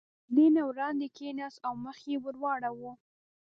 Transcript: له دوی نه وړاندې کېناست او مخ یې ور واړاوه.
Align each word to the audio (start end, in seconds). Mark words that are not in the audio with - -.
له 0.03 0.07
دوی 0.35 0.47
نه 0.55 0.61
وړاندې 0.69 1.07
کېناست 1.17 1.57
او 1.67 1.73
مخ 1.85 1.97
یې 2.09 2.17
ور 2.23 2.35
واړاوه. 2.41 2.91